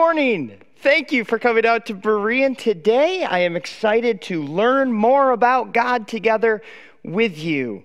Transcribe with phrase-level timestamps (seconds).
[0.00, 0.56] Morning.
[0.78, 3.22] Thank you for coming out to Berean today.
[3.22, 6.62] I am excited to learn more about God together
[7.04, 7.84] with you.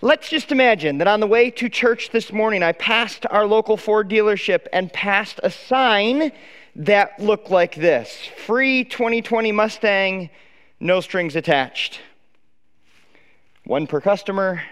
[0.00, 3.76] Let's just imagine that on the way to church this morning, I passed our local
[3.76, 6.32] Ford dealership and passed a sign
[6.74, 8.16] that looked like this
[8.46, 10.30] Free 2020 Mustang,
[10.80, 12.00] no strings attached.
[13.64, 14.62] One per customer,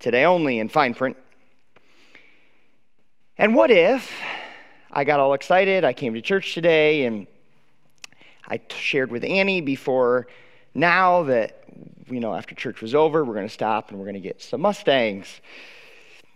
[0.00, 1.16] today only in fine print.
[3.38, 4.10] And what if
[4.90, 5.84] I got all excited?
[5.84, 7.26] I came to church today and
[8.46, 10.26] I shared with Annie before
[10.74, 11.64] now that,
[12.08, 14.40] you know, after church was over, we're going to stop and we're going to get
[14.40, 15.40] some Mustangs.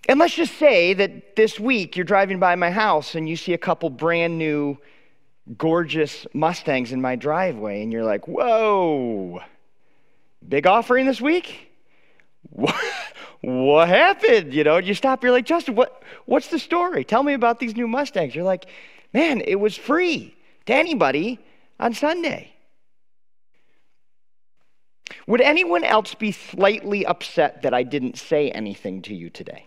[0.08, 3.54] And let's just say that this week you're driving by my house and you see
[3.54, 4.76] a couple brand new,
[5.56, 9.40] gorgeous Mustangs in my driveway, and you're like, whoa,
[10.46, 11.68] big offering this week?
[12.50, 12.74] What,
[13.42, 14.54] what happened?
[14.54, 17.04] You know, you stop, you're like, Justin, what, what's the story?
[17.04, 18.34] Tell me about these new Mustangs.
[18.34, 18.66] You're like,
[19.12, 20.34] man, it was free
[20.66, 21.40] to anybody
[21.80, 22.52] on Sunday.
[25.26, 29.66] Would anyone else be slightly upset that I didn't say anything to you today?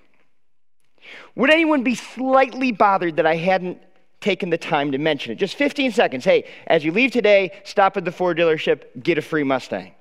[1.36, 3.80] Would anyone be slightly bothered that I hadn't
[4.22, 5.36] taken the time to mention it?
[5.36, 6.24] Just 15 seconds.
[6.24, 9.94] Hey, as you leave today, stop at the Ford dealership, get a free Mustang.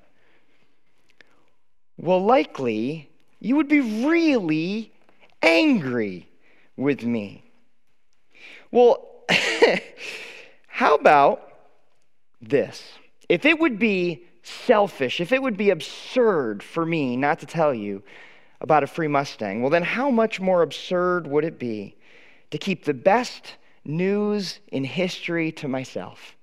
[1.96, 3.10] Well, likely
[3.44, 4.91] you would be really
[5.43, 6.27] angry
[6.78, 7.44] with me.
[8.71, 9.06] Well,
[10.66, 11.53] how about
[12.41, 12.83] this?
[13.28, 17.75] If it would be selfish, if it would be absurd for me not to tell
[17.75, 18.03] you
[18.62, 21.97] about a free Mustang, well, then how much more absurd would it be
[22.50, 26.34] to keep the best news in history to myself?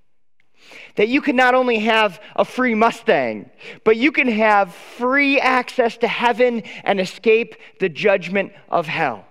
[0.95, 3.49] That you can not only have a free Mustang,
[3.83, 9.25] but you can have free access to heaven and escape the judgment of hell.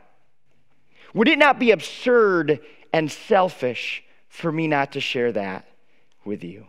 [1.15, 2.61] Would it not be absurd
[2.93, 5.67] and selfish for me not to share that
[6.25, 6.67] with you?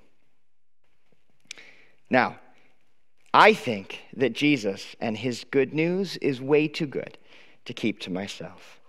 [2.10, 2.40] Now,
[3.34, 7.18] I think that Jesus and his good news is way too good
[7.66, 8.81] to keep to myself.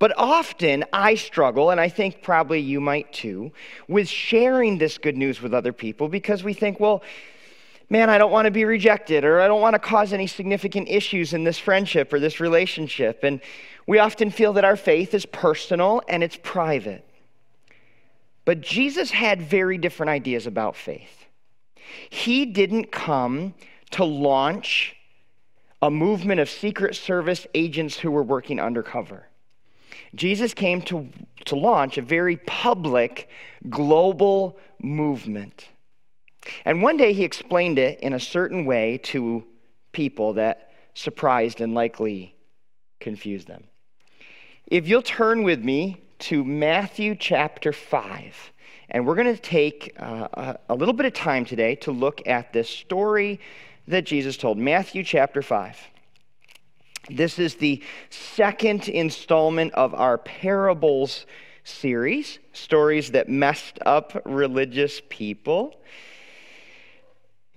[0.00, 3.52] But often I struggle, and I think probably you might too,
[3.86, 7.02] with sharing this good news with other people because we think, well,
[7.90, 10.88] man, I don't want to be rejected, or I don't want to cause any significant
[10.88, 13.22] issues in this friendship or this relationship.
[13.22, 13.42] And
[13.86, 17.04] we often feel that our faith is personal and it's private.
[18.46, 21.26] But Jesus had very different ideas about faith.
[22.08, 23.52] He didn't come
[23.90, 24.96] to launch
[25.82, 29.26] a movement of Secret Service agents who were working undercover.
[30.14, 31.08] Jesus came to,
[31.46, 33.28] to launch a very public,
[33.68, 35.68] global movement.
[36.64, 39.44] And one day he explained it in a certain way to
[39.92, 42.34] people that surprised and likely
[42.98, 43.64] confused them.
[44.66, 48.52] If you'll turn with me to Matthew chapter 5,
[48.90, 52.26] and we're going to take uh, a, a little bit of time today to look
[52.26, 53.40] at this story
[53.88, 54.58] that Jesus told.
[54.58, 55.76] Matthew chapter 5.
[57.08, 61.24] This is the second installment of our parables
[61.64, 65.80] series, stories that messed up religious people.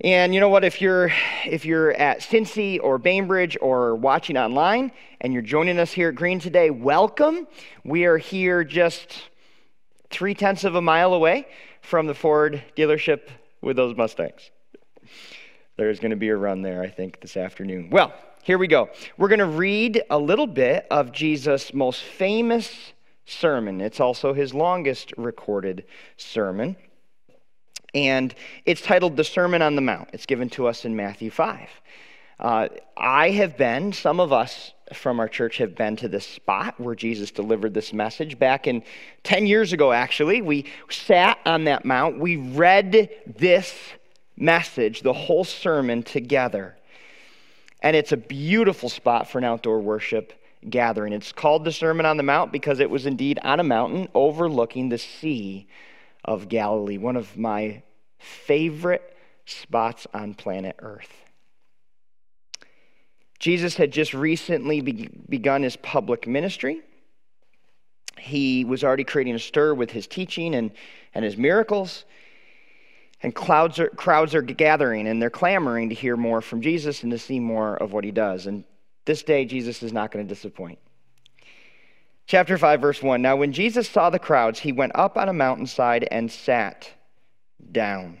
[0.00, 0.64] And you know what?
[0.64, 1.12] If you're
[1.44, 6.16] if you're at Cincy or Bainbridge or watching online and you're joining us here at
[6.16, 7.46] Berean today, welcome.
[7.84, 9.30] We are here just
[10.10, 11.46] three tenths of a mile away
[11.80, 13.28] from the Ford dealership
[13.60, 14.50] with those Mustangs.
[15.76, 17.90] There's going to be a run there, I think, this afternoon.
[17.90, 18.12] Well,
[18.44, 18.90] here we go.
[19.16, 22.92] We're going to read a little bit of Jesus' most famous
[23.24, 23.80] sermon.
[23.80, 25.84] It's also his longest recorded
[26.18, 26.76] sermon.
[27.94, 28.34] And
[28.66, 30.10] it's titled The Sermon on the Mount.
[30.12, 31.68] It's given to us in Matthew 5.
[32.38, 32.68] Uh,
[32.98, 36.94] I have been, some of us from our church have been to this spot where
[36.94, 38.82] Jesus delivered this message back in
[39.22, 40.42] 10 years ago, actually.
[40.42, 42.18] We sat on that mount.
[42.18, 43.08] We read
[43.38, 43.74] this
[44.36, 46.76] message, the whole sermon together.
[47.84, 50.32] And it's a beautiful spot for an outdoor worship
[50.70, 51.12] gathering.
[51.12, 54.88] It's called the Sermon on the Mount because it was indeed on a mountain overlooking
[54.88, 55.68] the Sea
[56.24, 57.82] of Galilee, one of my
[58.18, 59.14] favorite
[59.44, 61.12] spots on planet Earth.
[63.38, 66.80] Jesus had just recently be- begun his public ministry.
[68.18, 70.70] He was already creating a stir with his teaching and,
[71.12, 72.06] and his miracles.
[73.24, 77.10] And crowds are, crowds are gathering and they're clamoring to hear more from Jesus and
[77.10, 78.46] to see more of what he does.
[78.46, 78.64] And
[79.06, 80.78] this day, Jesus is not going to disappoint.
[82.26, 85.32] Chapter 5, verse 1 Now, when Jesus saw the crowds, he went up on a
[85.32, 86.90] mountainside and sat
[87.72, 88.18] down.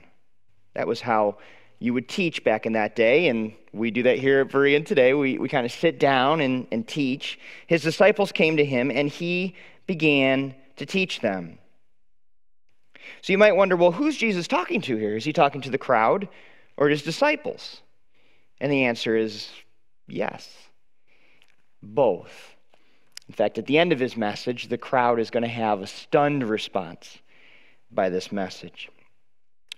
[0.72, 1.36] That was how
[1.80, 5.12] you would teach back in that day, and we do that here at Berean today.
[5.12, 7.38] We, we kind of sit down and, and teach.
[7.66, 9.54] His disciples came to him, and he
[9.86, 11.58] began to teach them.
[13.22, 15.16] So you might wonder well, who's Jesus talking to here?
[15.16, 16.28] Is he talking to the crowd
[16.76, 17.80] or his disciples?
[18.60, 19.48] And the answer is
[20.06, 20.48] yes,
[21.82, 22.54] both.
[23.28, 25.86] In fact, at the end of his message, the crowd is going to have a
[25.86, 27.18] stunned response
[27.90, 28.90] by this message.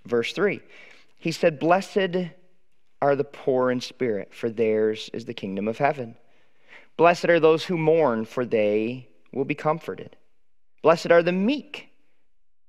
[0.05, 0.61] Verse 3
[1.19, 2.31] He said, Blessed
[3.03, 6.17] are the poor in spirit, for theirs is the kingdom of heaven.
[6.97, 10.17] Blessed are those who mourn, for they will be comforted.
[10.83, 11.91] Blessed are the meek,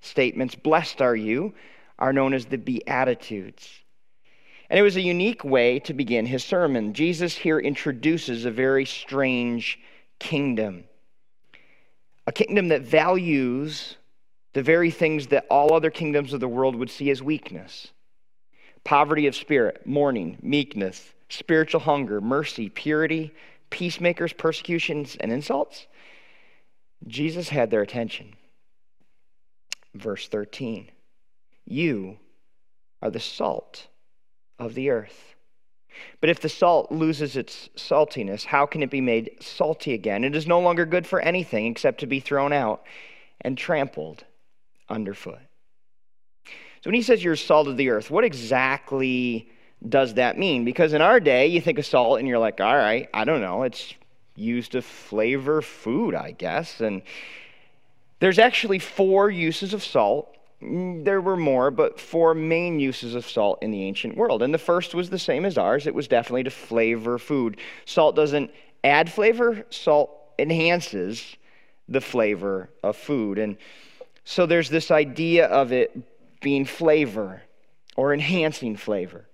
[0.00, 1.54] statements, blessed are you,
[1.98, 3.68] are known as the Beatitudes.
[4.70, 6.92] And it was a unique way to begin his sermon.
[6.92, 9.78] Jesus here introduces a very strange
[10.18, 10.84] kingdom,
[12.26, 13.96] a kingdom that values
[14.52, 17.92] the very things that all other kingdoms of the world would see as weakness
[18.84, 23.34] poverty of spirit, mourning, meekness, spiritual hunger, mercy, purity,
[23.68, 25.86] peacemakers, persecutions, and insults.
[27.06, 28.34] Jesus had their attention.
[29.98, 30.90] Verse 13
[31.66, 32.18] You
[33.02, 33.88] are the salt
[34.58, 35.34] of the earth.
[36.20, 40.22] But if the salt loses its saltiness, how can it be made salty again?
[40.22, 42.84] It is no longer good for anything except to be thrown out
[43.40, 44.24] and trampled
[44.88, 45.40] underfoot.
[46.44, 49.50] So when he says you're salt of the earth, what exactly
[49.88, 50.64] does that mean?
[50.64, 53.40] Because in our day, you think of salt and you're like, all right, I don't
[53.40, 53.94] know, it's
[54.36, 56.80] used to flavor food, I guess.
[56.80, 57.02] And
[58.20, 60.34] there's actually four uses of salt.
[60.62, 64.42] Mm, there were more, but four main uses of salt in the ancient world.
[64.42, 67.58] And the first was the same as ours it was definitely to flavor food.
[67.84, 68.50] Salt doesn't
[68.82, 71.36] add flavor, salt enhances
[71.88, 73.38] the flavor of food.
[73.38, 73.56] And
[74.24, 75.96] so there's this idea of it
[76.40, 77.42] being flavor
[77.96, 79.27] or enhancing flavor.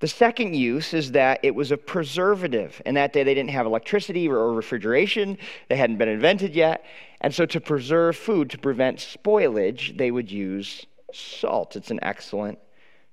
[0.00, 2.82] The second use is that it was a preservative.
[2.84, 6.84] In that day, they didn't have electricity or refrigeration, they hadn't been invented yet.
[7.20, 11.76] And so, to preserve food, to prevent spoilage, they would use salt.
[11.76, 12.58] It's an excellent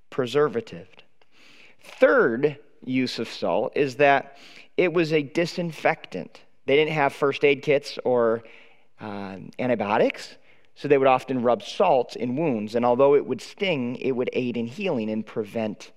[0.10, 0.88] preservative.
[1.82, 4.38] Third use of salt is that
[4.78, 6.42] it was a disinfectant.
[6.66, 8.44] They didn't have first aid kits or
[9.00, 10.38] uh, antibiotics,
[10.76, 12.76] so they would often rub salt in wounds.
[12.76, 15.92] And although it would sting, it would aid in healing and prevent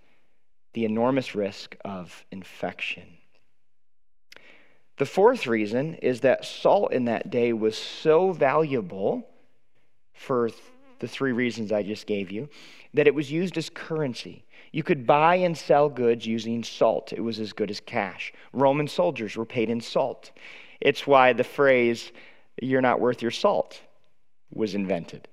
[0.74, 3.04] the enormous risk of infection.
[4.98, 9.26] The fourth reason is that salt in that day was so valuable
[10.12, 10.50] for
[11.00, 12.48] the three reasons I just gave you
[12.92, 14.44] that it was used as currency.
[14.72, 18.32] You could buy and sell goods using salt, it was as good as cash.
[18.52, 20.30] Roman soldiers were paid in salt.
[20.80, 22.12] It's why the phrase,
[22.60, 23.80] you're not worth your salt,
[24.52, 25.26] was invented.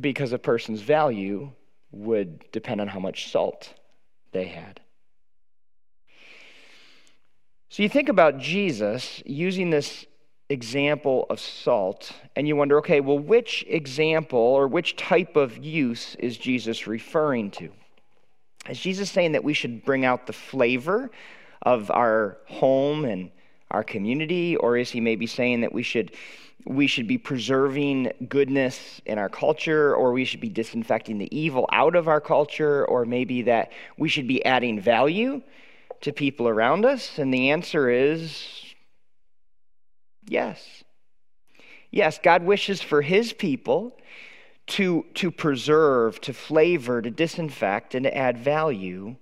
[0.00, 1.50] Because a person's value
[1.92, 3.74] would depend on how much salt
[4.32, 4.80] they had.
[7.68, 10.04] So you think about Jesus using this
[10.48, 16.16] example of salt, and you wonder okay, well, which example or which type of use
[16.16, 17.70] is Jesus referring to?
[18.68, 21.10] Is Jesus saying that we should bring out the flavor
[21.62, 23.30] of our home and
[23.70, 26.12] our community, or is he maybe saying that we should
[26.66, 31.68] we should be preserving goodness in our culture, or we should be disinfecting the evil
[31.72, 35.42] out of our culture, or maybe that we should be adding value
[36.02, 37.18] to people around us?
[37.18, 38.74] And the answer is
[40.26, 40.84] yes.
[41.90, 43.96] Yes, God wishes for his people
[44.68, 49.16] to, to preserve, to flavor, to disinfect, and to add value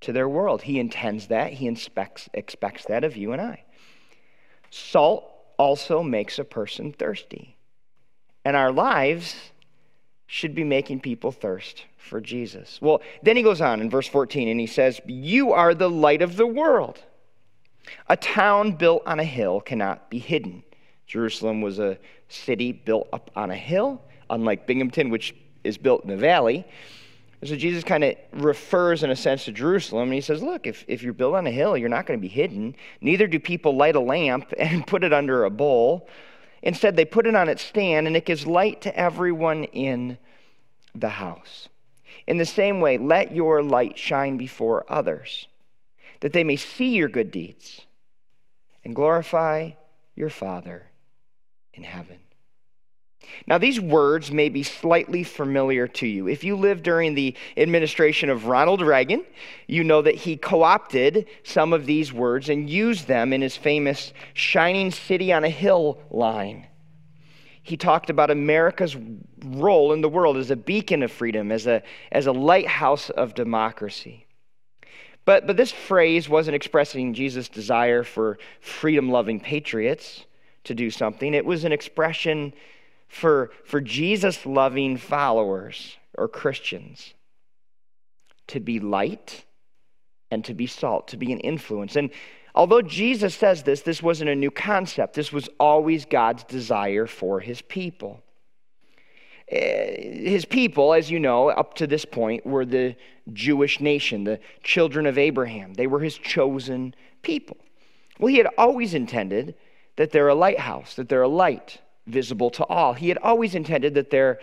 [0.00, 0.62] to their world.
[0.62, 1.52] He intends that.
[1.52, 3.64] He inspects, expects that of you and I.
[4.70, 7.56] Salt also makes a person thirsty.
[8.44, 9.34] And our lives
[10.26, 12.78] should be making people thirst for Jesus.
[12.80, 16.22] Well, then he goes on in verse 14 and he says, You are the light
[16.22, 17.02] of the world.
[18.08, 20.62] A town built on a hill cannot be hidden.
[21.06, 21.98] Jerusalem was a
[22.28, 25.34] city built up on a hill, unlike Binghamton, which
[25.64, 26.66] is built in a valley.
[27.44, 30.84] So Jesus kind of refers, in a sense, to Jerusalem, and he says, Look, if,
[30.88, 32.74] if you're built on a hill, you're not going to be hidden.
[33.00, 36.08] Neither do people light a lamp and put it under a bowl.
[36.62, 40.18] Instead, they put it on its stand, and it gives light to everyone in
[40.94, 41.68] the house.
[42.26, 45.46] In the same way, let your light shine before others,
[46.20, 47.82] that they may see your good deeds
[48.84, 49.70] and glorify
[50.16, 50.86] your Father
[51.72, 52.18] in heaven.
[53.46, 56.28] Now, these words may be slightly familiar to you.
[56.28, 59.24] If you lived during the administration of Ronald Reagan,
[59.66, 63.56] you know that he co opted some of these words and used them in his
[63.56, 66.66] famous Shining City on a Hill line.
[67.62, 68.96] He talked about America's
[69.44, 73.34] role in the world as a beacon of freedom, as a, as a lighthouse of
[73.34, 74.26] democracy.
[75.26, 80.24] But, but this phrase wasn't expressing Jesus' desire for freedom loving patriots
[80.64, 82.54] to do something, it was an expression
[83.08, 87.14] for, for Jesus loving followers or Christians
[88.48, 89.44] to be light
[90.30, 91.96] and to be salt, to be an influence.
[91.96, 92.10] And
[92.54, 95.14] although Jesus says this, this wasn't a new concept.
[95.14, 98.22] This was always God's desire for his people.
[99.48, 102.94] Eh, his people, as you know, up to this point, were the
[103.32, 105.74] Jewish nation, the children of Abraham.
[105.74, 107.56] They were his chosen people.
[108.18, 109.54] Well, he had always intended
[109.96, 112.94] that they're a lighthouse, that they're a light visible to all.
[112.94, 114.40] He had always intended that they're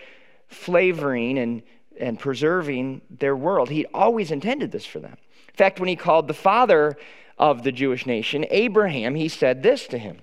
[0.48, 1.62] flavoring and,
[1.98, 3.68] and preserving their world.
[3.68, 5.16] He always intended this for them.
[5.48, 6.96] In fact, when he called the father
[7.38, 10.18] of the Jewish nation, Abraham, he said this to him.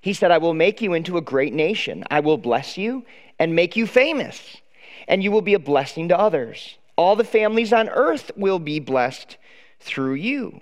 [0.00, 2.04] He said, I will make you into a great nation.
[2.10, 3.04] I will bless you
[3.38, 4.56] and make you famous,
[5.06, 6.76] and you will be a blessing to others.
[6.96, 9.36] All the families on earth will be blessed
[9.80, 10.60] through you.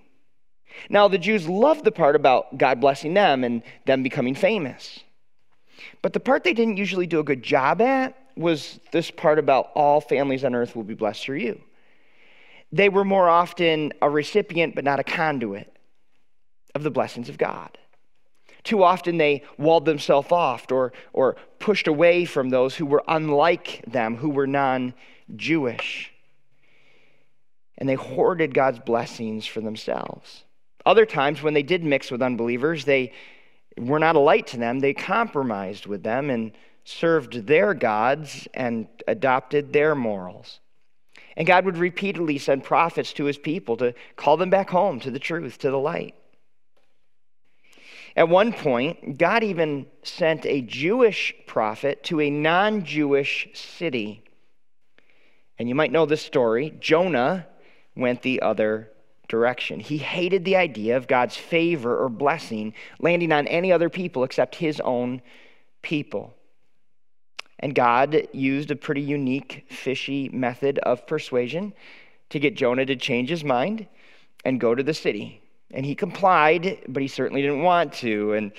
[0.91, 5.01] Now, the Jews loved the part about God blessing them and them becoming famous.
[6.03, 9.71] But the part they didn't usually do a good job at was this part about
[9.75, 11.61] all families on earth will be blessed through you.
[12.73, 15.73] They were more often a recipient, but not a conduit
[16.75, 17.79] of the blessings of God.
[18.65, 23.85] Too often they walled themselves off or, or pushed away from those who were unlike
[23.87, 24.93] them, who were non
[25.37, 26.13] Jewish.
[27.79, 30.43] And they hoarded God's blessings for themselves.
[30.85, 33.13] Other times, when they did mix with unbelievers, they
[33.79, 34.81] were not a light to them.
[34.81, 36.53] They compromised with them and
[36.85, 40.61] served their gods and adopted their morals.
[41.37, 45.11] And God would repeatedly send prophets to his people to call them back home to
[45.11, 46.15] the truth, to the light.
[48.17, 54.25] At one point, God even sent a Jewish prophet to a non Jewish city.
[55.59, 56.75] And you might know this story.
[56.81, 57.47] Jonah
[57.95, 58.91] went the other
[59.29, 59.81] direction.
[59.81, 64.57] He hated the idea of God's favor or blessing landing on any other people except
[64.57, 65.23] his own
[65.83, 66.35] people.
[67.59, 71.73] And God used a pretty unique, fishy method of persuasion
[72.31, 73.87] to get Jonah to change his mind
[74.45, 75.41] and go to the city.
[75.71, 78.35] And he complied, but he certainly didn't want to.
[78.35, 78.53] And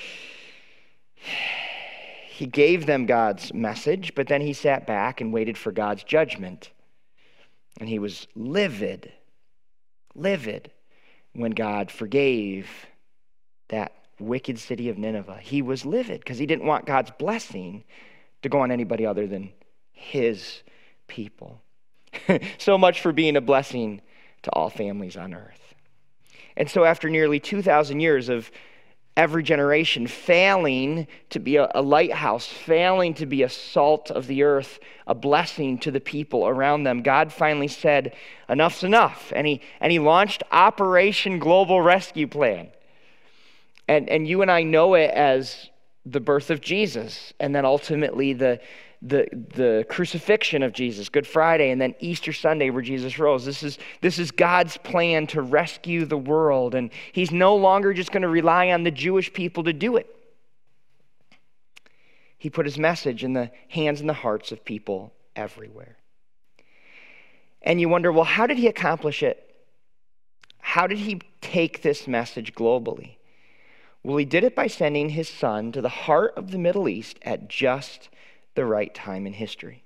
[2.27, 6.71] he gave them God's message, but then he sat back and waited for God's judgment.
[7.79, 9.11] And he was livid
[10.17, 10.71] livid
[11.33, 12.67] when God forgave
[13.69, 15.39] that wicked city of Nineveh.
[15.41, 17.83] He was livid because he didn't want God's blessing
[18.41, 19.51] to go on anybody other than
[19.91, 20.63] his
[21.07, 21.61] people.
[22.57, 24.01] so much for being a blessing
[24.43, 25.75] to all families on earth.
[26.55, 28.49] And so, after nearly 2,000 years of
[29.17, 34.43] every generation, failing to be a, a, lighthouse, failing to be a salt of the
[34.43, 38.15] earth, a blessing to the people around them, God finally said,
[38.47, 39.33] Enough's enough.
[39.35, 42.69] And he, and he launched Operation Global Rescue Plan.
[43.87, 45.71] And, and you and I know it as
[46.05, 48.61] the birth of Jesus, and then ultimately the,
[49.01, 53.45] the, the crucifixion of Jesus, Good Friday, and then Easter Sunday where Jesus rose.
[53.45, 58.11] This is, this is God's plan to rescue the world, and He's no longer just
[58.11, 60.13] going to rely on the Jewish people to do it.
[62.37, 65.97] He put His message in the hands and the hearts of people everywhere.
[67.61, 69.43] And you wonder, well, how did He accomplish it?
[70.59, 73.17] How did He take this message globally?
[74.03, 77.19] Well, He did it by sending His Son to the heart of the Middle East
[77.21, 78.09] at just
[78.57, 79.85] the right time in history.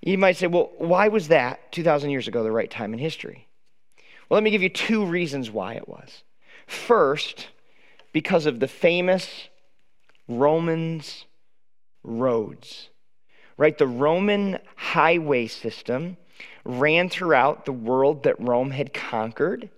[0.00, 3.48] You might say, well, why was that 2,000 years ago the right time in history?
[4.28, 6.22] Well, let me give you two reasons why it was.
[6.68, 7.48] First,
[8.12, 9.48] because of the famous
[10.28, 11.24] Romans
[12.04, 12.90] roads,
[13.56, 13.76] right?
[13.76, 16.16] The Roman highway system
[16.64, 19.68] ran throughout the world that Rome had conquered.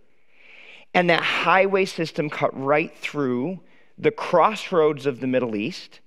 [0.92, 3.61] And that highway system cut right through
[3.96, 6.00] the crossroads of the Middle East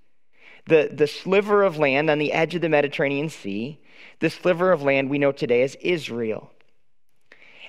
[0.69, 3.79] the, the sliver of land on the edge of the Mediterranean Sea,
[4.19, 6.51] the sliver of land we know today as Israel.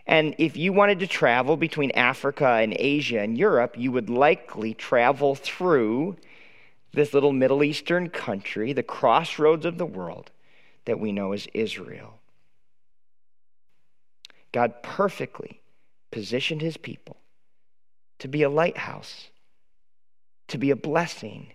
[0.07, 4.75] And if you wanted to travel between Africa and Asia and Europe, you would likely
[4.75, 6.17] travel through
[6.93, 10.31] this little Middle Eastern country, the crossroads of the world,
[10.85, 12.19] that we know as Israel.
[14.53, 15.61] God perfectly
[16.11, 17.17] positioned his people
[18.19, 19.29] to be a lighthouse,
[20.49, 21.53] to be a blessing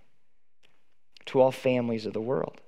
[1.28, 2.62] to all families of the world.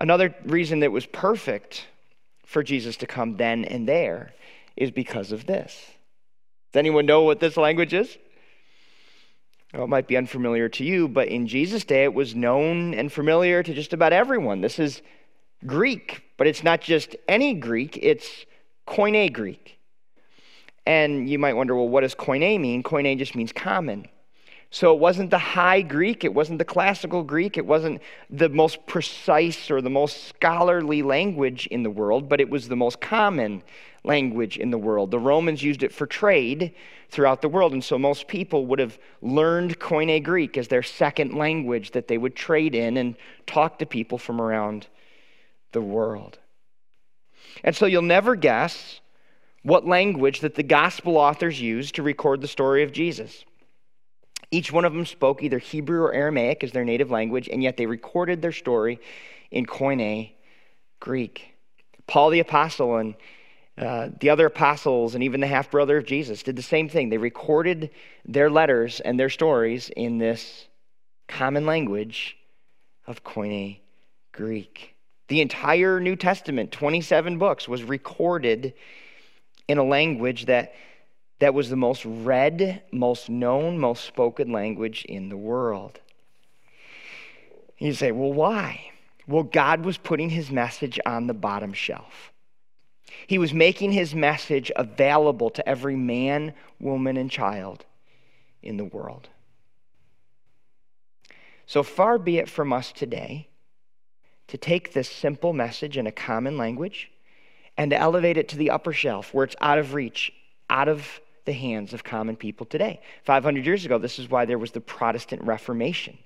[0.00, 1.86] Another reason that was perfect
[2.44, 4.32] for Jesus to come then and there
[4.76, 5.74] is because of this.
[6.72, 8.18] Does anyone know what this language is?
[9.72, 13.12] Well, it might be unfamiliar to you, but in Jesus' day it was known and
[13.12, 14.60] familiar to just about everyone.
[14.60, 15.02] This is
[15.66, 18.44] Greek, but it's not just any Greek, it's
[18.86, 19.78] Koine Greek.
[20.86, 22.82] And you might wonder, well, what does Koine mean?
[22.82, 24.06] Koine just means common.
[24.74, 28.84] So it wasn't the high Greek, it wasn't the classical Greek, it wasn't the most
[28.86, 33.62] precise or the most scholarly language in the world, but it was the most common
[34.02, 35.12] language in the world.
[35.12, 36.74] The Romans used it for trade
[37.08, 41.34] throughout the world, and so most people would have learned Koine Greek as their second
[41.34, 43.14] language that they would trade in and
[43.46, 44.88] talk to people from around
[45.70, 46.40] the world.
[47.62, 49.00] And so you'll never guess
[49.62, 53.44] what language that the gospel authors used to record the story of Jesus.
[54.54, 57.76] Each one of them spoke either Hebrew or Aramaic as their native language, and yet
[57.76, 59.00] they recorded their story
[59.50, 60.30] in Koine
[61.00, 61.56] Greek.
[62.06, 63.16] Paul the Apostle and
[63.76, 67.08] uh, the other apostles and even the half brother of Jesus did the same thing.
[67.08, 67.90] They recorded
[68.24, 70.68] their letters and their stories in this
[71.26, 72.36] common language
[73.08, 73.78] of Koine
[74.30, 74.94] Greek.
[75.26, 78.74] The entire New Testament, 27 books, was recorded
[79.66, 80.74] in a language that
[81.44, 86.00] that was the most read, most known, most spoken language in the world.
[87.76, 88.92] You say, well, why?
[89.26, 92.32] Well, God was putting his message on the bottom shelf.
[93.26, 97.84] He was making his message available to every man, woman, and child
[98.62, 99.28] in the world.
[101.66, 103.48] So far be it from us today
[104.48, 107.10] to take this simple message in a common language
[107.76, 110.32] and to elevate it to the upper shelf where it's out of reach,
[110.70, 113.00] out of the hands of common people today.
[113.24, 116.18] 500 years ago, this is why there was the Protestant Reformation,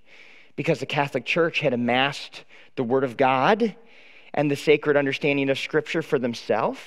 [0.56, 2.44] because the Catholic Church had amassed
[2.76, 3.74] the Word of God
[4.34, 6.80] and the sacred understanding of Scripture for themselves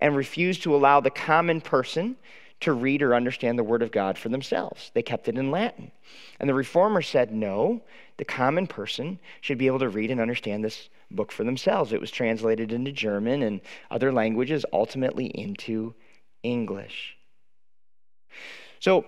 [0.00, 2.16] and refused to allow the common person
[2.60, 4.90] to read or understand the Word of God for themselves.
[4.94, 5.90] They kept it in Latin.
[6.38, 7.80] And the Reformers said, no,
[8.16, 11.92] the common person should be able to read and understand this book for themselves.
[11.92, 15.94] It was translated into German and other languages, ultimately into
[16.42, 17.16] English.
[18.78, 19.04] So,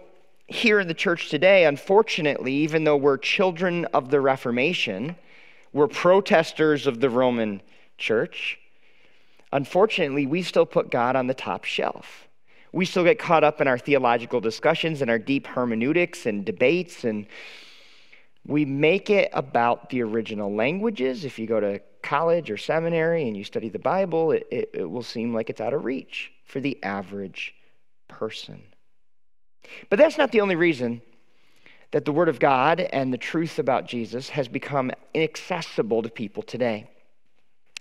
[0.49, 5.17] here in the church today, unfortunately, even though we're children of the Reformation,
[5.73, 7.63] we're protesters of the Roman
[7.97, 8.59] church,
[9.53, 12.29] unfortunately, we still put God on the top shelf.
[12.73, 17.05] We still get caught up in our theological discussions and our deep hermeneutics and debates,
[17.05, 17.27] and
[18.47, 21.25] we make it about the original languages.
[21.25, 24.91] If you go to college or seminary and you study the Bible, it, it, it
[24.91, 27.55] will seem like it's out of reach for the average
[28.09, 28.63] person.
[29.89, 31.03] But that's not the only reason
[31.93, 36.43] that the Word of God and the truth about Jesus has become inaccessible to people
[36.43, 36.89] today.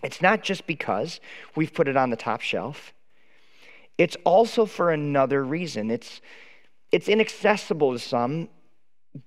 [0.04, 1.20] It's not just because
[1.56, 2.94] we've put it on the top shelf,
[3.98, 5.92] it's also for another reason.
[5.92, 6.22] It's,
[6.92, 8.50] it's inaccessible to some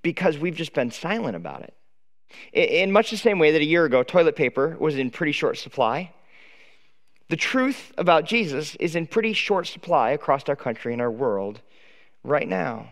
[0.03, 1.75] because we've just been silent about it.
[2.53, 5.59] In much the same way that a year ago, toilet paper was in pretty short
[5.59, 6.13] supply,
[7.29, 11.63] the truth about Jesus is in pretty short supply across our country and our world
[12.25, 12.89] right now.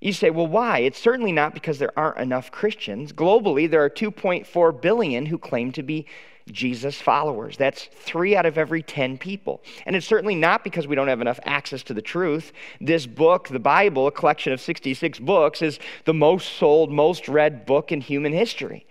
[0.00, 0.80] You say, well, why?
[0.80, 3.12] It's certainly not because there aren't enough Christians.
[3.12, 6.06] Globally, there are 2.4 billion who claim to be
[6.52, 7.56] Jesus followers.
[7.56, 9.62] That's three out of every 10 people.
[9.86, 12.52] And it's certainly not because we don't have enough access to the truth.
[12.80, 17.64] This book, the Bible, a collection of 66 books, is the most sold, most read
[17.64, 18.86] book in human history.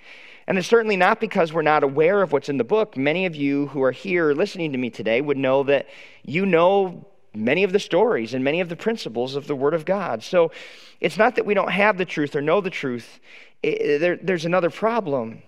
[0.48, 2.98] And it's certainly not because we're not aware of what's in the book.
[2.98, 5.88] Many of you who are here listening to me today would know that
[6.24, 9.86] you know many of the stories and many of the principles of the Word of
[9.86, 10.24] God.
[10.24, 10.52] So
[11.00, 13.20] it's not that we don't have the truth or know the truth,
[13.62, 15.42] it, there, there's another problem.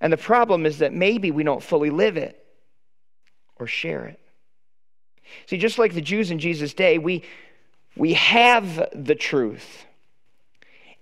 [0.00, 2.44] And the problem is that maybe we don't fully live it
[3.56, 4.20] or share it.
[5.46, 7.24] See, just like the Jews in Jesus' day, we,
[7.96, 9.84] we have the truth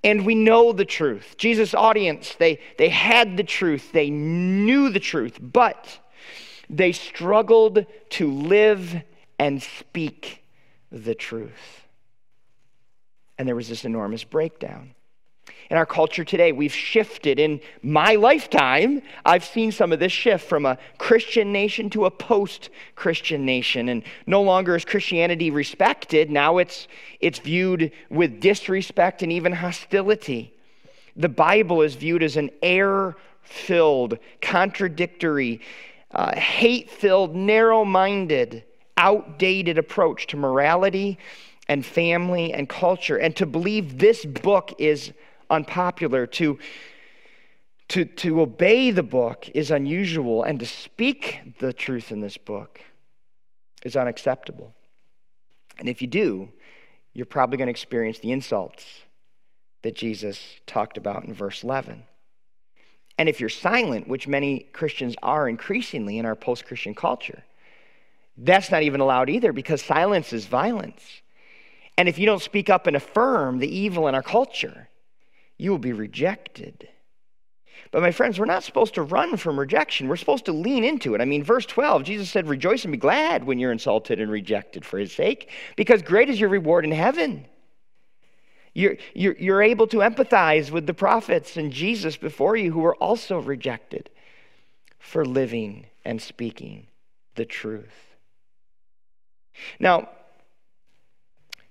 [0.03, 1.37] and we know the truth.
[1.37, 5.99] Jesus' audience, they, they had the truth, they knew the truth, but
[6.71, 9.03] they struggled to live
[9.39, 10.43] and speak
[10.91, 11.83] the truth.
[13.39, 14.95] And there was this enormous breakdown.
[15.69, 17.41] In our culture today, we've shifted.
[17.41, 22.11] In my lifetime, I've seen some of this shift from a Christian nation to a
[22.11, 23.89] post Christian nation.
[23.89, 26.87] And no longer is Christianity respected, now it's,
[27.21, 30.53] it's viewed with disrespect and even hostility.
[31.17, 35.61] The Bible is viewed as an error filled, contradictory,
[36.13, 38.65] uh, hate filled, narrow minded,
[38.97, 41.19] outdated approach to morality
[41.69, 43.17] and family and culture.
[43.17, 45.13] And to believe this book is
[45.51, 46.59] unpopular, to,
[47.89, 52.81] to, to obey the book is unusual, and to speak the truth in this book
[53.85, 54.75] is unacceptable.
[55.79, 56.49] And if you do,
[57.13, 58.85] you're probably going to experience the insults
[59.83, 62.03] that Jesus talked about in verse 11.
[63.19, 67.45] And if you're silent, which many Christians are increasingly in our post Christian culture,
[68.37, 71.03] that's not even allowed either because silence is violence.
[71.97, 74.89] And if you don't speak up and affirm the evil in our culture,
[75.57, 76.89] you will be rejected.
[77.91, 80.09] But my friends, we're not supposed to run from rejection.
[80.09, 81.21] We're supposed to lean into it.
[81.21, 84.85] I mean, verse 12, Jesus said, Rejoice and be glad when you're insulted and rejected
[84.85, 87.47] for his sake, because great is your reward in heaven.
[88.75, 92.97] You're, you're, you're able to empathize with the prophets and Jesus before you who were
[92.97, 94.11] also rejected
[94.99, 96.89] for living and speaking
[97.37, 98.06] the truth.
[99.79, 100.09] Now,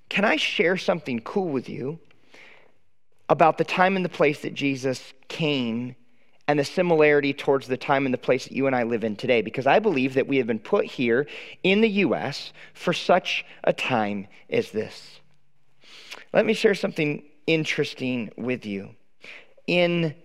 [0.09, 1.99] can I share something cool with you
[3.27, 5.95] about the time and the place that Jesus came
[6.47, 9.15] and the similarity towards the time and the place that you and I live in
[9.15, 9.41] today?
[9.41, 11.25] Because I believe that we have been put here
[11.63, 12.53] in the U.S.
[12.73, 15.19] for such a time as this.
[16.33, 18.91] Let me share something interesting with you.
[19.67, 20.15] In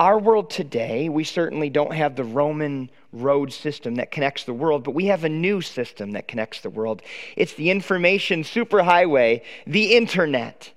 [0.00, 4.82] our world today, we certainly don't have the Roman road system that connects the world,
[4.82, 7.02] but we have a new system that connects the world.
[7.36, 10.72] It's the information superhighway, the internet.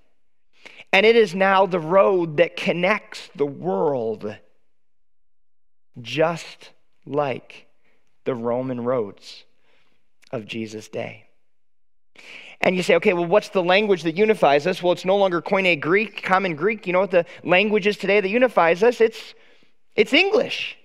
[0.92, 4.36] And it is now the road that connects the world,
[6.02, 6.72] just
[7.06, 7.68] like
[8.26, 9.46] the Roman roads
[10.34, 11.28] of Jesus' day.
[12.64, 14.82] And you say, okay, well, what's the language that unifies us?
[14.82, 16.88] Well, it's no longer Koine Greek, common Greek.
[16.88, 19.02] You know what the language is today that unifies us?
[19.02, 19.34] It's,
[19.98, 20.78] it's English.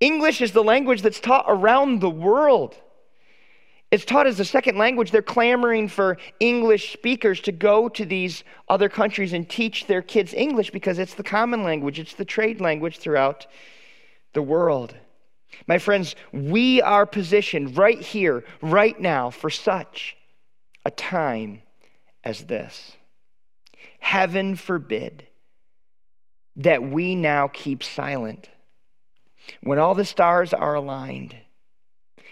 [0.00, 2.76] English is the language that's taught around the world.
[3.90, 5.10] It's taught as a second language.
[5.10, 10.34] They're clamoring for English speakers to go to these other countries and teach their kids
[10.34, 13.46] English because it's the common language, it's the trade language throughout
[14.34, 14.94] the world.
[15.66, 20.17] My friends, we are positioned right here, right now, for such
[20.84, 21.62] a time
[22.24, 22.92] as this.
[23.98, 25.26] Heaven forbid
[26.56, 28.48] that we now keep silent
[29.62, 31.36] when all the stars are aligned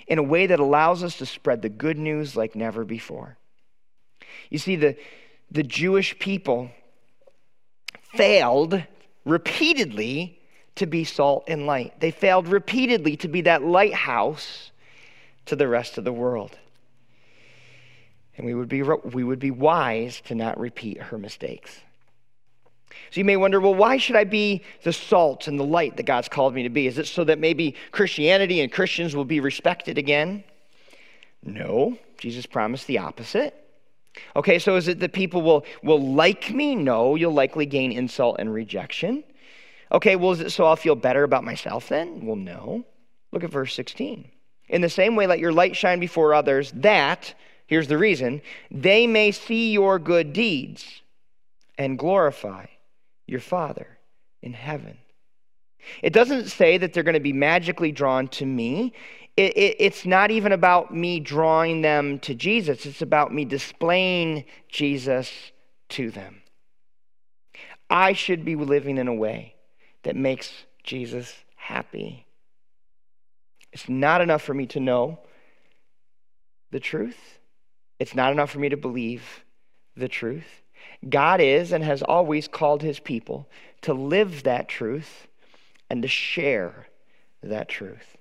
[0.07, 3.37] in a way that allows us to spread the good news like never before.
[4.51, 4.97] You see, the,
[5.51, 6.71] the Jewish people
[8.03, 8.83] failed
[9.25, 10.39] repeatedly
[10.77, 11.99] to be salt and light.
[12.01, 14.71] They failed repeatedly to be that lighthouse
[15.47, 16.59] to the rest of the world.
[18.37, 21.81] And we would be, we would be wise to not repeat her mistakes.
[23.11, 26.05] So you may wonder, well, why should I be the salt and the light that
[26.05, 26.87] God's called me to be?
[26.87, 30.45] Is it so that maybe Christianity and Christians will be respected again?
[31.43, 33.55] No, Jesus promised the opposite.
[34.35, 36.75] Okay, so is it that people will, will like me?
[36.75, 39.23] No, you'll likely gain insult and rejection.
[39.93, 42.25] Okay, well, is it so I'll feel better about myself then?
[42.25, 42.85] Well, no.
[43.31, 44.29] Look at verse 16.
[44.69, 47.35] In the same way, let your light shine before others, that,
[47.67, 51.03] here's the reason, they may see your good deeds
[51.79, 52.67] and glorify
[53.27, 53.99] your Father
[54.43, 54.99] in heaven.
[56.03, 58.93] It doesn't say that they're going to be magically drawn to me.
[59.37, 64.45] It, it, it's not even about me drawing them to Jesus, it's about me displaying
[64.69, 65.31] Jesus
[65.91, 66.43] to them.
[67.89, 69.55] I should be living in a way
[70.03, 72.27] that makes Jesus happy.
[73.73, 75.19] It's not enough for me to know
[76.71, 77.36] the truth,
[77.99, 79.45] it's not enough for me to believe
[79.97, 80.63] the truth.
[81.09, 83.49] God is and has always called his people
[83.83, 85.27] to live that truth
[85.91, 86.89] and to share
[87.43, 88.17] that truth.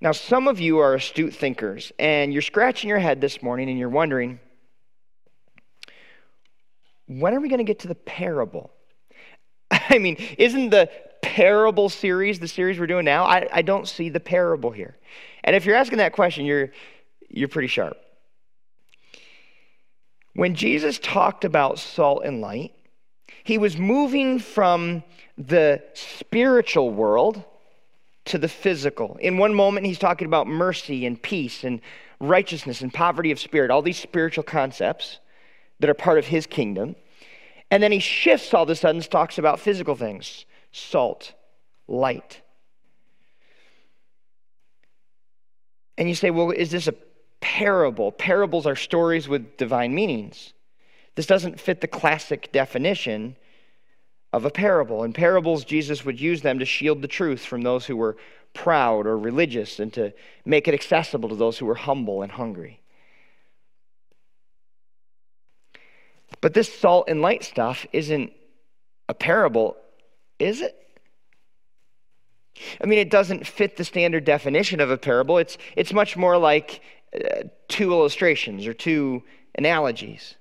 [0.00, 3.78] Now, some of you are astute thinkers, and you're scratching your head this morning and
[3.78, 4.38] you're wondering,
[7.06, 8.70] when are we going to get to the parable?
[9.70, 10.90] I mean, isn't the
[11.22, 13.24] parable series the series we're doing now?
[13.24, 14.96] I, I don't see the parable here.
[15.42, 16.70] And if you're asking that question, you're,
[17.28, 17.96] you're pretty sharp.
[20.34, 22.74] When Jesus talked about salt and light,
[23.44, 25.04] he was moving from
[25.38, 27.42] the spiritual world
[28.26, 29.16] to the physical.
[29.20, 31.80] In one moment, he's talking about mercy and peace and
[32.20, 35.18] righteousness and poverty of spirit, all these spiritual concepts
[35.80, 36.96] that are part of his kingdom.
[37.70, 41.32] And then he shifts all of a sudden, talks about physical things salt,
[41.86, 42.40] light.
[45.96, 46.94] And you say, well, is this a
[47.44, 48.10] parable.
[48.10, 50.54] Parables are stories with divine meanings.
[51.14, 53.36] This doesn't fit the classic definition
[54.32, 55.04] of a parable.
[55.04, 58.16] In parables, Jesus would use them to shield the truth from those who were
[58.54, 60.14] proud or religious and to
[60.46, 62.80] make it accessible to those who were humble and hungry.
[66.40, 68.32] But this salt and light stuff isn't
[69.06, 69.76] a parable,
[70.38, 70.74] is it?
[72.80, 75.38] I mean, it doesn't fit the standard definition of a parable.
[75.38, 76.80] It's, it's much more like
[77.68, 79.22] two illustrations or two
[79.56, 80.34] analogies.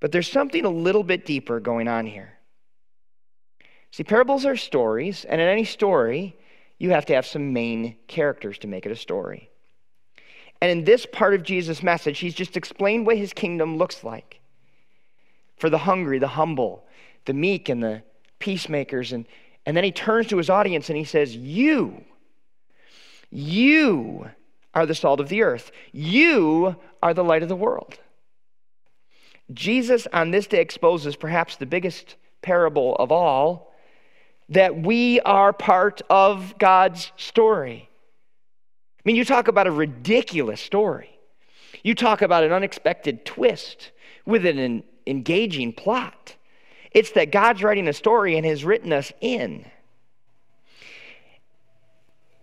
[0.00, 2.38] But there's something a little bit deeper going on here.
[3.92, 6.36] See, parables are stories, and in any story,
[6.78, 9.50] you have to have some main characters to make it a story.
[10.60, 14.40] And in this part of Jesus' message, he's just explained what his kingdom looks like
[15.56, 16.86] for the hungry, the humble,
[17.26, 18.02] the meek, and the
[18.38, 19.12] peacemakers.
[19.12, 19.26] And,
[19.66, 22.04] and then he turns to his audience and he says, You,
[23.30, 24.30] you
[24.74, 27.98] are the salt of the earth, you are the light of the world.
[29.52, 33.72] Jesus on this day exposes perhaps the biggest parable of all
[34.48, 37.88] that we are part of God's story.
[38.98, 41.10] I mean, you talk about a ridiculous story.
[41.82, 43.90] You talk about an unexpected twist
[44.24, 46.36] with an engaging plot.
[46.92, 49.64] It's that God's writing a story and has written us in.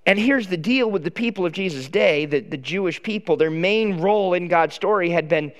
[0.10, 3.52] And here's the deal with the people of Jesus' day the, the Jewish people, their
[3.52, 5.52] main role in God's story had been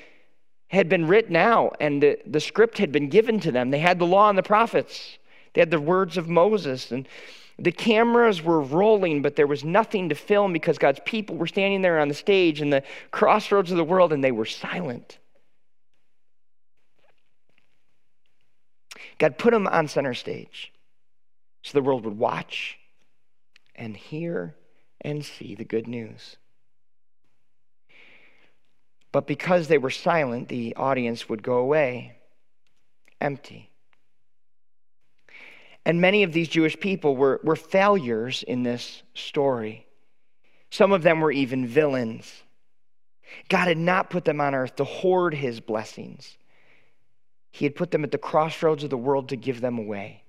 [0.70, 3.70] had been written out and the, the script had been given to them.
[3.70, 5.20] They had the law and the prophets,
[5.54, 6.92] they had the words of Moses.
[6.92, 7.08] And
[7.60, 11.84] the cameras were rolling, but there was nothing to film because God's people were standing
[11.84, 12.82] there on the stage in the
[13.12, 15.20] crossroads of the world and they were silent.
[19.20, 20.74] God put them on center stage
[21.62, 22.79] so the world would watch
[23.80, 24.56] and hear
[25.02, 26.38] and see the good news.
[29.12, 32.18] But because they were silent, the audience would go away
[33.20, 33.70] empty.
[35.86, 39.88] And many of these Jewish people were, were failures in this story.
[40.70, 42.44] Some of them were even villains.
[43.48, 46.38] God had not put them on earth to hoard his blessings,
[47.52, 50.24] He had put them at the crossroads of the world to give them away.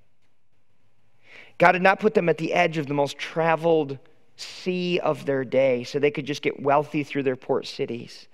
[1.61, 3.99] God had not put them at the edge of the most traveled
[4.35, 8.29] sea of their day so they could just get wealthy through their port cities.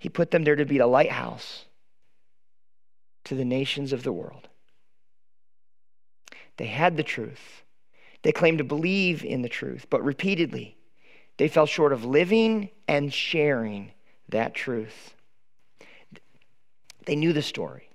[0.00, 1.66] He put them there to be a lighthouse
[3.24, 4.48] to the nations of the world.
[6.56, 7.64] They had the truth.
[8.22, 10.78] They claimed to believe in the truth, but repeatedly
[11.36, 13.92] they fell short of living and sharing
[14.30, 15.14] that truth.
[17.04, 17.90] They knew the story,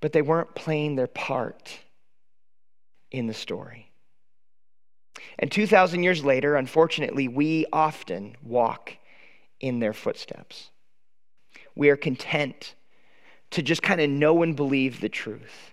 [0.00, 1.80] but they weren't playing their part
[3.10, 3.90] in the story.
[5.38, 8.96] And 2,000 years later, unfortunately, we often walk
[9.60, 10.70] in their footsteps.
[11.74, 12.74] We are content
[13.50, 15.72] to just kind of know and believe the truth.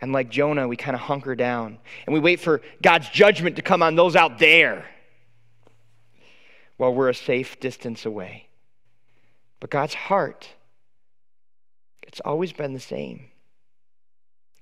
[0.00, 3.62] And like Jonah, we kind of hunker down and we wait for God's judgment to
[3.62, 4.86] come on those out there
[6.76, 8.48] while we're a safe distance away.
[9.60, 10.48] But God's heart,
[12.02, 13.28] it's always been the same.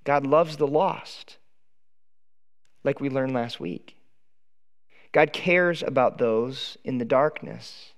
[0.05, 1.39] God loves the lost,
[2.85, 3.97] like we learned last week.
[5.13, 7.93] God cares about those in the darkness,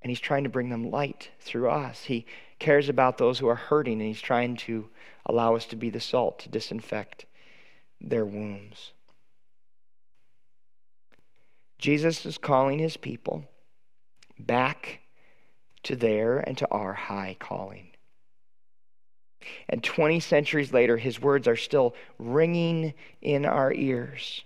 [0.00, 2.04] and He's trying to bring them light through us.
[2.04, 2.24] He
[2.58, 4.88] cares about those who are hurting, and He's trying to
[5.26, 7.26] allow us to be the salt to disinfect
[8.00, 8.92] their wounds.
[11.78, 13.44] Jesus is calling His people
[14.38, 15.00] back
[15.82, 17.87] to their and to our high calling.
[19.68, 24.42] And 20 centuries later, his words are still ringing in our ears.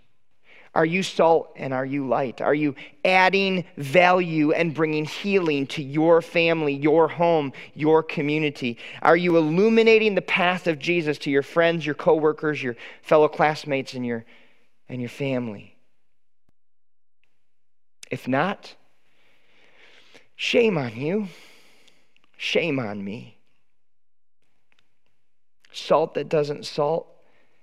[0.75, 2.41] Are you salt and are you light?
[2.41, 8.79] Are you adding value and bringing healing to your family, your home, your community?
[9.03, 13.93] Are you illuminating the path of Jesus to your friends, your coworkers, your fellow classmates,
[13.93, 14.25] and your,
[14.89, 15.77] and your family?
[18.11, 18.75] If not,
[20.37, 21.29] shame on you.
[22.39, 23.39] Shame on me.
[25.73, 27.09] Salt that doesn't salt,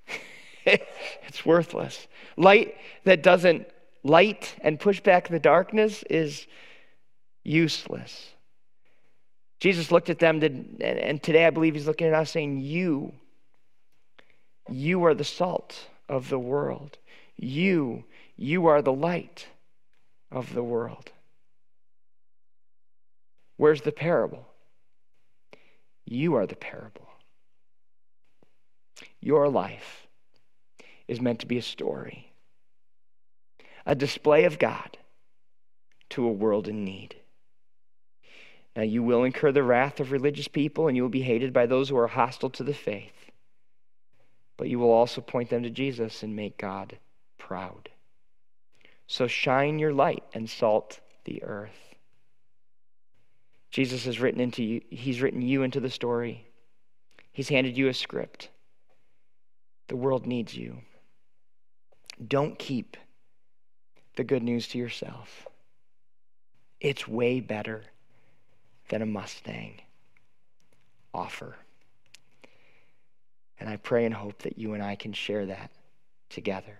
[0.66, 2.08] it's worthless.
[2.38, 3.68] Light that doesn't
[4.04, 6.48] light and push back the darkness is
[7.44, 8.30] useless.
[9.60, 10.42] Jesus looked at them,
[10.80, 13.12] and today I believe he's looking at us saying, You,
[14.70, 16.98] you are the salt of the world.
[17.36, 18.06] You,
[18.38, 19.48] you are the light
[20.32, 21.12] of the world.
[23.58, 24.48] Where's the parable?
[26.06, 27.09] You are the parable.
[29.22, 30.08] Your life
[31.08, 32.32] is meant to be a story,
[33.86, 34.98] a display of God
[36.12, 37.16] to a world in need.
[38.76, 41.66] Now, you will incur the wrath of religious people, and you will be hated by
[41.66, 43.32] those who are hostile to the faith.
[44.58, 46.98] But you will also point them to Jesus and make God
[47.38, 47.90] proud.
[49.08, 51.96] So shine your light and salt the earth.
[53.72, 56.46] Jesus has written into you, he's written you into the story.
[57.32, 58.50] He's handed you a script.
[59.90, 60.78] The world needs you.
[62.26, 62.96] Don't keep
[64.16, 65.48] the good news to yourself.
[66.80, 67.84] It's way better
[68.90, 69.82] than a Mustang
[71.12, 71.56] offer.
[73.60, 75.72] And I pray and hope that you and I can share that
[76.30, 76.78] together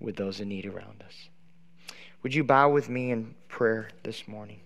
[0.00, 1.28] with those in need around us.
[2.24, 4.60] Would you bow with me in prayer this morning?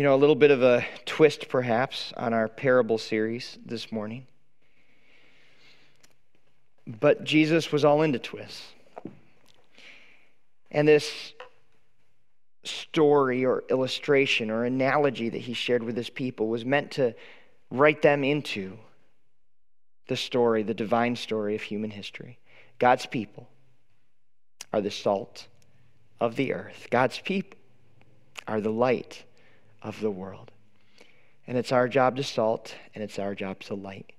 [0.00, 4.26] You know, a little bit of a twist perhaps on our parable series this morning.
[6.86, 8.64] But Jesus was all into twists.
[10.70, 11.34] And this
[12.64, 17.14] story or illustration or analogy that he shared with his people was meant to
[17.70, 18.78] write them into
[20.08, 22.38] the story, the divine story of human history.
[22.78, 23.50] God's people
[24.72, 25.46] are the salt
[26.22, 27.58] of the earth, God's people
[28.48, 29.24] are the light
[29.82, 30.50] of the world.
[31.46, 34.12] And it's our job to salt, and it's our job to light.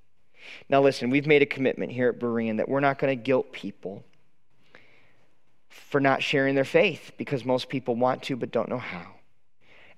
[0.70, 3.52] Now, listen, we've made a commitment here at Berean that we're not going to guilt
[3.52, 4.04] people
[5.70, 9.16] for not sharing their faith because most people want to but don't know how.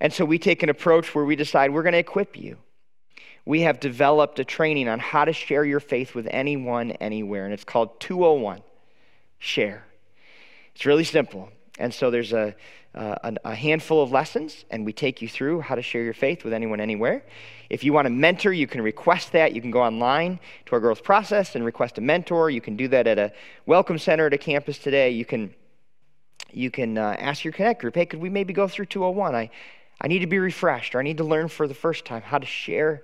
[0.00, 2.58] And so we take an approach where we decide we're going to equip you.
[3.46, 7.52] We have developed a training on how to share your faith with anyone, anywhere, and
[7.52, 8.62] it's called 201
[9.38, 9.84] Share.
[10.74, 11.50] It's really simple.
[11.78, 12.54] And so there's a,
[12.94, 16.44] uh, a handful of lessons, and we take you through how to share your faith
[16.44, 17.24] with anyone, anywhere.
[17.68, 19.54] If you want a mentor, you can request that.
[19.54, 22.50] You can go online to our growth process and request a mentor.
[22.50, 23.32] You can do that at a
[23.66, 25.10] welcome center at a campus today.
[25.10, 25.52] You can,
[26.52, 29.34] you can uh, ask your connect group, hey, could we maybe go through 201?
[29.34, 29.50] I,
[30.00, 32.38] I need to be refreshed, or I need to learn for the first time how
[32.38, 33.02] to share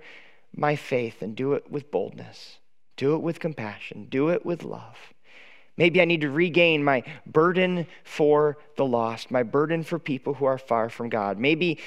[0.55, 2.59] my faith and do it with boldness,
[2.95, 4.97] do it with compassion, do it with love.
[5.77, 10.45] Maybe I need to regain my burden for the lost, my burden for people who
[10.45, 11.39] are far from God.
[11.39, 11.79] Maybe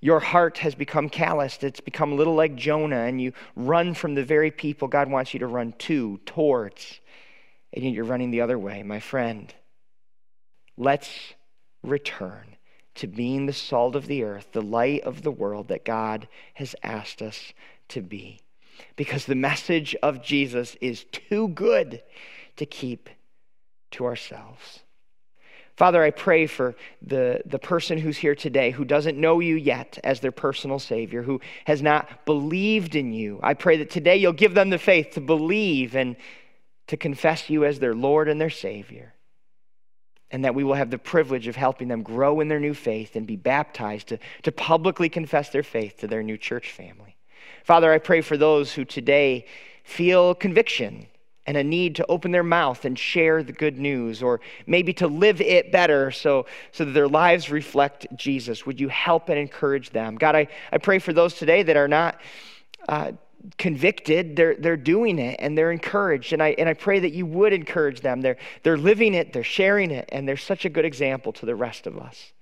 [0.00, 1.62] your heart has become calloused.
[1.62, 5.34] It's become a little like Jonah, and you run from the very people God wants
[5.34, 7.00] you to run to, towards,
[7.72, 8.82] and yet you're running the other way.
[8.82, 9.52] My friend,
[10.76, 11.34] let's
[11.82, 12.56] return
[12.96, 16.74] to being the salt of the earth, the light of the world that God has
[16.82, 17.52] asked us
[17.88, 18.40] to be.
[18.96, 22.02] Because the message of Jesus is too good
[22.56, 23.08] to keep
[23.92, 24.80] to ourselves.
[25.80, 29.98] Father, I pray for the, the person who's here today who doesn't know you yet
[30.04, 33.40] as their personal Savior, who has not believed in you.
[33.42, 36.16] I pray that today you'll give them the faith to believe and
[36.88, 39.14] to confess you as their Lord and their Savior.
[40.30, 43.16] And that we will have the privilege of helping them grow in their new faith
[43.16, 47.16] and be baptized to, to publicly confess their faith to their new church family.
[47.64, 49.46] Father, I pray for those who today
[49.82, 51.06] feel conviction
[51.50, 55.08] and a need to open their mouth and share the good news, or maybe to
[55.08, 58.64] live it better so, so that their lives reflect Jesus.
[58.66, 60.14] Would you help and encourage them?
[60.14, 62.20] God, I, I pray for those today that are not
[62.88, 63.10] uh,
[63.58, 66.32] convicted, they're, they're doing it and they're encouraged.
[66.32, 68.20] And I, and I pray that you would encourage them.
[68.20, 71.56] They're, they're living it, they're sharing it, and they're such a good example to the
[71.56, 72.32] rest of us.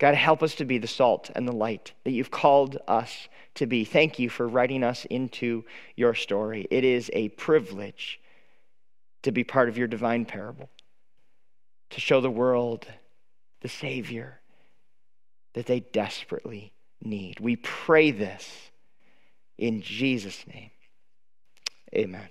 [0.00, 3.66] God, help us to be the salt and the light that you've called us to
[3.66, 3.84] be.
[3.84, 6.66] Thank you for writing us into your story.
[6.70, 8.18] It is a privilege
[9.22, 10.70] to be part of your divine parable,
[11.90, 12.86] to show the world
[13.60, 14.40] the Savior
[15.52, 16.72] that they desperately
[17.02, 17.38] need.
[17.38, 18.70] We pray this
[19.58, 20.70] in Jesus' name.
[21.94, 22.28] Amen.